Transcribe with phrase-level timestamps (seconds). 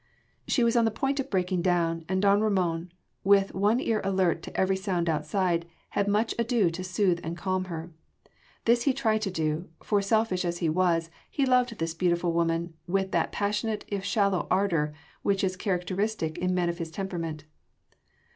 [0.47, 2.91] She was on the point of breaking down, and don Ramon
[3.23, 7.65] with one ear alert to every sound outside had much ado to soothe and calm
[7.65, 7.91] her.
[8.65, 12.73] This he tried to do, for selfish as he was, he loved this beautiful woman
[12.87, 14.91] with that passionate if shallow ardour
[15.21, 17.43] which is characteristic in men of his temperament.